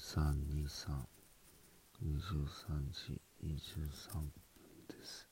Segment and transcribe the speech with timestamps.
[0.00, 1.06] 2323
[2.02, 2.26] 23
[2.90, 4.30] 時23分
[4.88, 5.28] です。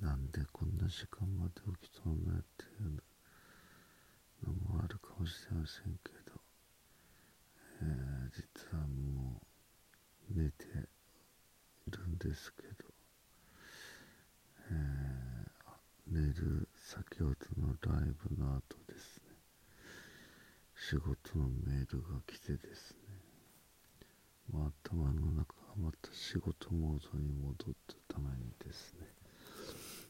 [0.00, 4.52] なんでこんな時間まで起きとんのやっていうの。
[4.72, 6.40] もあるかもしれませんけど、
[7.82, 9.40] えー、実はも
[10.30, 10.64] う寝て
[11.88, 12.72] るんですけど、
[14.70, 19.36] えー、寝る先ほどのライブの後ですね。
[20.74, 23.01] 仕事のメールが来てですね。
[24.52, 27.74] まあ、頭の中がまた仕事モードに戻っ
[28.08, 29.06] たためにですね。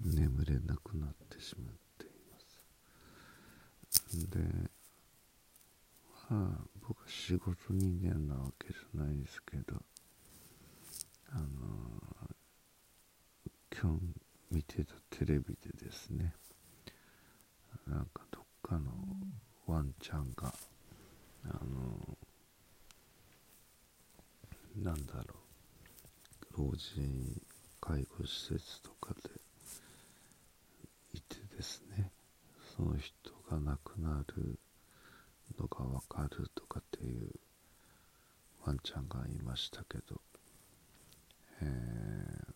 [0.00, 2.38] 眠れなくなってしまっていま
[4.00, 4.30] す。
[4.30, 4.40] で
[6.30, 9.76] まあ僕は仕事人間なわけじゃないですけど
[11.30, 11.46] あの
[13.80, 14.00] 今日
[14.50, 16.34] 見てたテレビでですね
[17.86, 18.92] なんかどっかの
[19.66, 20.52] ワンちゃんが
[21.44, 22.18] あの
[24.76, 25.36] なんだろ
[26.56, 26.70] う。
[26.70, 27.40] 老人
[27.80, 29.30] 介護施設とかで
[31.12, 32.10] いてですね。
[32.76, 34.58] その人が亡くなる
[35.58, 37.30] のが分かるとかっていう
[38.64, 40.20] ワンちゃんがいましたけど、
[41.62, 42.54] えー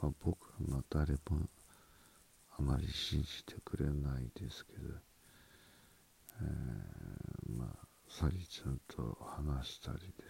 [0.00, 0.38] まあ、僕
[0.70, 1.48] は誰も
[2.58, 4.94] あまり信じてくれないですけど、
[6.42, 10.25] えー、まあサリちゃんと話したりで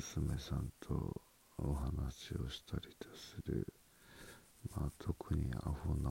[0.00, 1.20] 娘さんと
[1.58, 3.66] お話をしたりとする、
[4.74, 6.10] まあ、特にアホな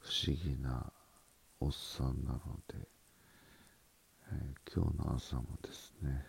[0.00, 0.92] 不思議な
[1.60, 2.88] おっさんなので、
[4.32, 6.26] えー、今日の朝もですね、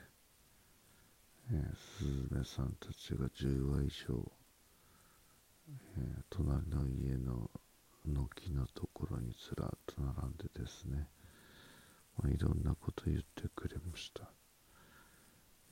[1.51, 4.31] えー、スズメさんたちが10話以上、
[5.97, 7.49] えー、隣の家の
[8.05, 11.07] 軒のところにずらっと並んでですね、
[12.15, 14.29] まあ、いろんなこと言ってくれました。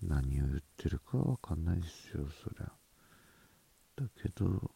[0.08, 2.72] 何を言ってるかわかんないですよ、そりゃ。
[3.96, 4.72] だけど、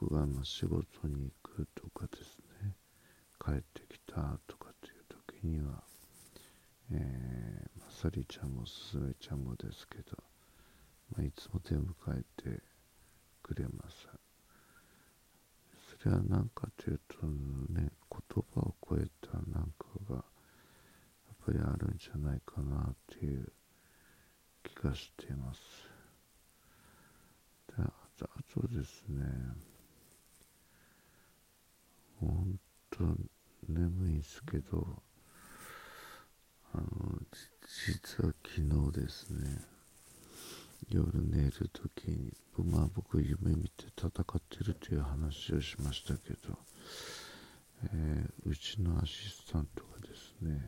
[0.00, 2.74] 僕がま仕事に行くとかですね、
[3.38, 5.82] 帰ってきたとかっていう時には、
[6.92, 10.16] えー、まさりちゃんもすすめちゃんもですけど、
[11.16, 11.84] まあ、いつも出迎
[12.18, 12.62] えて
[13.42, 14.08] くれます。
[16.02, 23.52] それは何かというとね、言葉を超えたなんかが、やっぱりあるんじゃないかなっていう
[24.62, 25.60] 気がしています。
[27.78, 27.82] で
[28.22, 29.24] あとですね、
[32.20, 32.58] 本
[32.90, 33.04] 当
[33.68, 35.02] 眠いんですけど、
[36.74, 36.84] あの、
[37.86, 39.62] 実は昨日ですね、
[40.90, 44.12] 夜寝るときに、まあ僕夢見て戦っ
[44.50, 46.58] てるという話をしましたけど、
[47.94, 50.60] えー、うちのアシスタントがですね、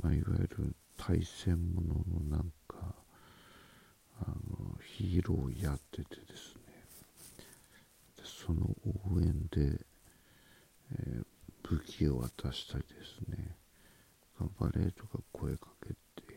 [0.00, 2.94] まあ、いわゆる対戦もののなんか
[4.20, 6.62] あのヒーローをやっててですね。
[8.24, 9.80] その応援で、
[10.92, 11.24] えー、
[11.62, 13.56] 武器を渡したりですね。
[14.38, 16.34] 頑張れとか声かけて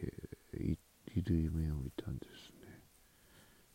[1.16, 2.82] いる夢を見たんですね。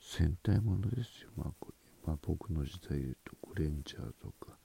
[0.01, 1.67] 戦隊ものですよ、まあ、
[2.07, 4.57] まあ、僕の時代で言うとグレンジャーとか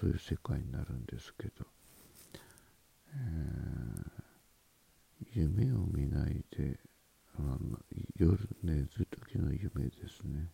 [0.00, 1.66] そういう世界になるんですけど、
[3.12, 4.20] えー
[5.40, 6.78] 夢を見ないで、
[7.38, 7.58] あの
[8.16, 10.50] 夜寝る時の夢ですね。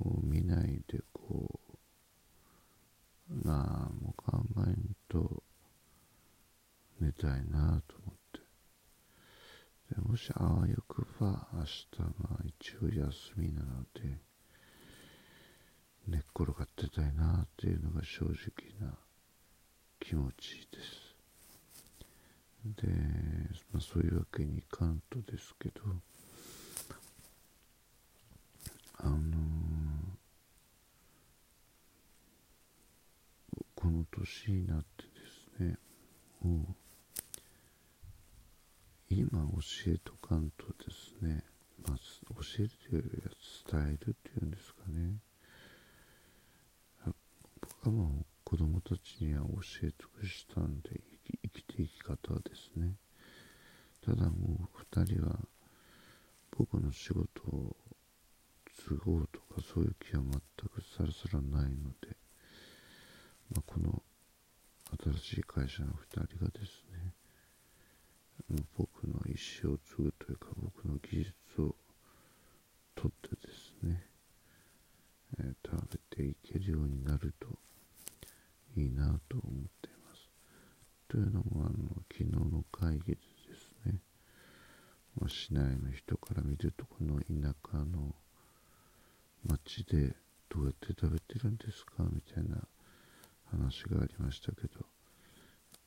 [0.00, 1.60] を見ないでこ
[3.30, 5.42] う、なあ、も考えんと
[7.00, 8.40] 寝たいなと思って。
[9.94, 14.18] でもしあわよくば明日は一応休みなので、
[16.06, 18.34] 寝っ転がってたいなっていうのが正直
[18.80, 18.94] な
[20.00, 21.03] 気持ちです。
[22.64, 22.88] で、
[23.72, 25.82] まあ、そういうわけにいかんとですけど
[28.98, 29.20] あのー、
[33.74, 35.10] この年になってで
[35.60, 35.78] すね
[36.40, 36.74] もう
[39.10, 41.44] 今教えとかんとですね、
[41.86, 45.18] まあ、教えるというよりは伝えるっていうんですかね。
[47.60, 49.46] 僕はもう子供たちには教
[49.84, 51.00] え尽くしたんで
[51.74, 52.94] 生きていき方ですね
[54.04, 55.38] ただもう2人は
[56.56, 57.76] 僕の仕事を
[58.86, 60.30] 都合とかそういう気は全
[60.68, 62.16] くさらさらないので、
[63.50, 64.02] まあ、この
[65.18, 67.14] 新しい会社の2人がですね
[68.76, 69.34] 僕の意
[69.64, 71.32] 思を継ぐというか僕の技術
[71.62, 71.74] を
[72.94, 74.04] 取ってですね、
[75.38, 77.48] えー、食べていけるようになると
[78.76, 79.93] いいなと思って。
[81.14, 81.70] というのもあの
[82.12, 83.18] 昨日の会議でで
[83.54, 84.00] すね、
[85.16, 88.16] まあ、市内の人から見るとこの田舎の
[89.46, 90.16] 町で
[90.48, 92.56] どうやって食べてるんですかみたいな
[93.44, 94.84] 話がありましたけど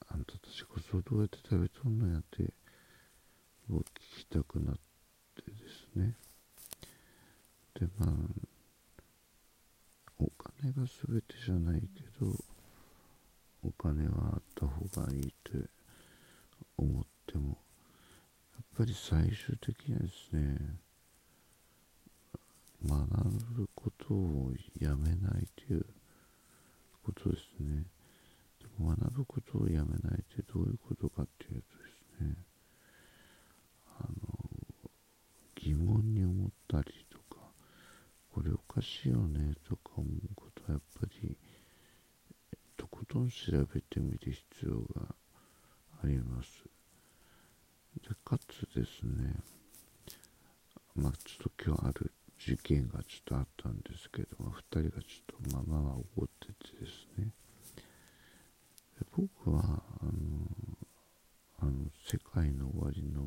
[0.07, 2.43] あんたたちこそどうやって食べとんのやって
[3.69, 3.83] を聞
[4.19, 4.75] きたくなっ
[5.35, 6.15] てですね。
[7.77, 8.11] でまあ
[10.19, 12.31] お金が全てじゃないけど
[13.67, 15.51] お金はあった方がいいと
[16.77, 17.53] 思ってもや
[18.61, 20.77] っぱり最終的にはですね
[22.85, 22.99] 学
[23.55, 25.85] ぶことをやめないという
[27.03, 27.83] ことですね。
[28.59, 31.83] でも学ぶことをやめないってどういうことかっていうとで
[32.19, 32.35] すね、
[33.99, 34.89] あの、
[35.55, 37.41] 疑問に思ったりとか、
[38.33, 41.37] これおかしいよねとか思うことはやっぱり、
[42.75, 45.15] とことん調べてみる必要が
[46.03, 46.63] あります。
[48.01, 49.35] で、かつですね、
[50.95, 57.31] まあちょっと今日ある事件がちょっとあったんですけども2人がちょっとままま怒っててですね
[59.15, 60.11] 僕はあの
[61.59, 61.71] あの
[62.05, 63.23] 世界の終わりの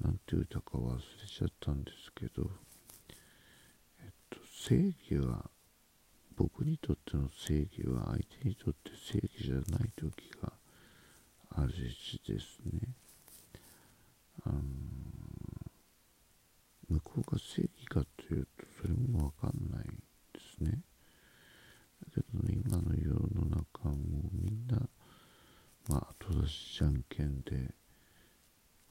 [0.00, 2.50] 何て言うたか忘れちゃったんですけど
[4.00, 5.50] えっと正義は
[6.38, 10.52] 僕にとっての正義は相手にとって正義じゃない時が
[11.50, 12.94] あるしですね
[14.46, 14.62] あの
[16.88, 20.78] 向こうが正義かというとそれもわかんないですね。
[22.06, 23.96] だけど、ね、今の世の中も
[24.32, 24.80] みんな、
[25.88, 27.74] まあ、後出しじゃんけんで、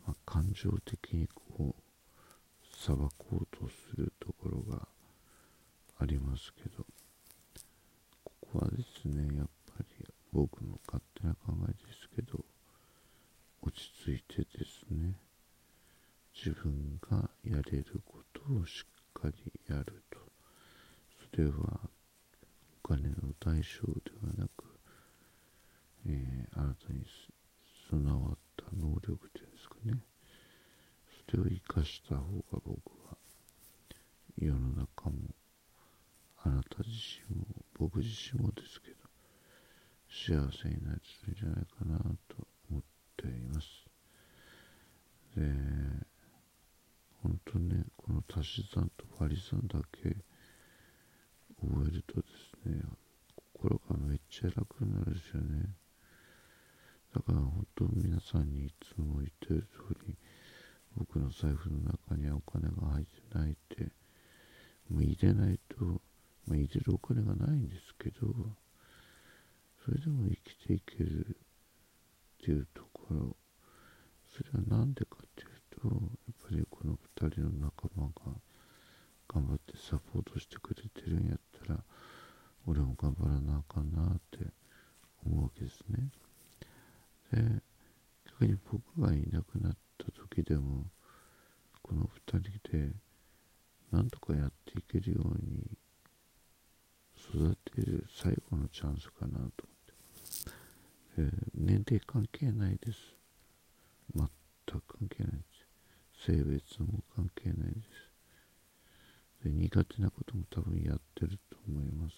[0.05, 1.88] まあ、感情的にこう
[2.77, 4.85] 裁こうとするところが
[5.99, 6.85] ありますけど
[8.57, 9.38] はですね。
[9.38, 12.44] やっぱり僕の勝手な考えですけど
[13.62, 15.13] 落ち着いてですね
[16.36, 20.19] 自分がやれることをしっかりやると。
[21.31, 21.80] それは
[22.83, 24.63] お金の代償ではなく、
[26.07, 27.06] えー、新たに
[27.89, 30.00] 備わった能力というんですかね。
[31.30, 33.18] それを生かした方が僕は
[34.39, 35.15] 世の中も
[36.44, 36.89] あなた自
[37.30, 37.37] 身も
[37.97, 38.97] 僕自身もですけど
[40.07, 41.97] 幸せになれるんじゃないかな
[42.27, 42.83] と思っ
[43.17, 43.67] ています。
[45.35, 45.41] で
[47.23, 50.15] 本当ねこの足し算と割り算だけ
[51.59, 52.27] 覚えるとで
[52.63, 52.83] すね
[53.35, 55.65] 心がめっちゃ楽になるんですよね。
[57.15, 60.15] だから本当皆さんにいつも言ってる通り
[60.95, 63.91] 僕の財布の中にはお金が入ってないって
[64.89, 66.01] もう入れないと、
[66.47, 68.33] まあ、入れるお金がないんですけど
[69.85, 73.35] それでも生きていけるっていうところ。
[74.38, 78.11] それは何でかっていうとやっぱりこの2人の仲間が
[79.27, 81.79] 頑張ってサポートしてくれてるんやったら
[82.67, 84.45] 俺も頑張らなあかんなって
[85.25, 86.09] 思うわけですね。
[87.31, 87.61] で
[88.25, 90.85] 逆に僕がいなくなった時でも
[91.81, 92.91] この2人で
[93.91, 95.77] なんとかやっていけるように
[97.33, 99.63] 育てる最後のチャンスかなと思って、
[101.18, 102.99] えー、年齢関係ないです
[104.16, 104.28] 全
[104.81, 105.57] く関係ないです
[106.25, 107.81] 性別も関係ないで
[109.42, 109.45] す。
[109.45, 112.16] で苦手なことも多分やってると思います。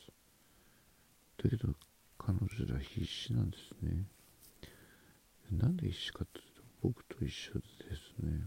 [1.43, 1.74] だけど
[2.17, 4.03] 彼女ら必死なんですね。
[5.51, 7.63] なんで必死かというと僕と一緒でで
[7.95, 8.41] すね、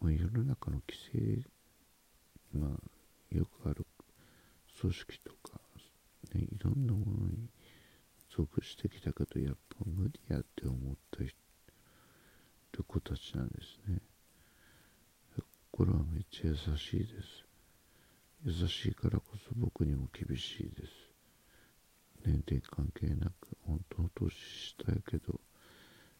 [0.00, 1.48] まあ、世の中の規制、
[2.56, 3.86] まあよくある
[4.80, 5.60] 組織とか、
[6.34, 7.48] ね、いろんなものに
[8.34, 11.40] 属してきたけどやっぱ無理やって思った人
[12.80, 14.00] る子たちなんですね。
[15.72, 17.44] 心はめっちゃ優しいです。
[18.44, 20.92] 優しいからこそ僕にも厳しいです。
[22.24, 25.40] 年齢関係なく本当の年下やけど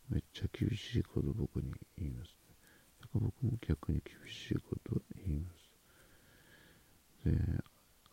[0.09, 2.57] めっちゃ厳しいこと僕に言いますね。
[3.01, 7.39] だから僕も逆に厳しいことを言いますで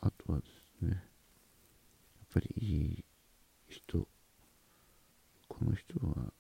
[0.01, 0.46] あとはで
[0.80, 1.00] すねやっ
[2.34, 3.06] ぱりいい
[3.68, 4.08] 人
[5.48, 6.32] この人は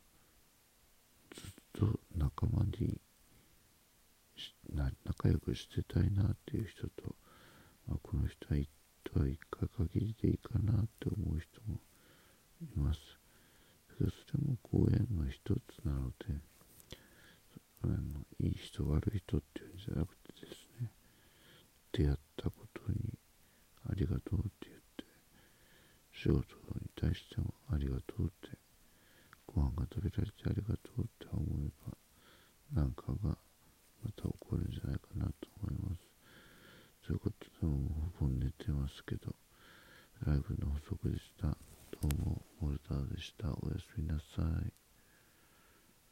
[1.77, 2.99] と仲間に
[5.57, 7.15] 仲良くしてたいなっていう人と、
[7.87, 8.69] まあ、この人は一
[9.03, 11.79] とは一回限りでいいかなって思う人も
[12.61, 12.99] います。
[13.97, 14.09] それ
[14.45, 16.25] も公演の一つなので
[17.81, 17.95] あの
[18.39, 20.91] いい人悪い人っていうんじゃなくてですね
[21.91, 23.17] 出会ったことに
[23.89, 25.03] ありがとうって言って
[26.11, 26.37] 仕事
[26.79, 28.55] に対してもありがとうって
[29.47, 31.69] ご飯が食べられてありがとうって思え
[32.75, 33.35] ばなんかが
[34.03, 36.01] またこるんじゃないかなと思います。
[37.05, 39.35] ということでもうほぼ寝てますけど
[40.25, 41.47] ライブの補足でした。
[41.47, 41.55] ど
[42.03, 43.47] うもモルターでした。
[43.47, 44.86] おやすみなさい。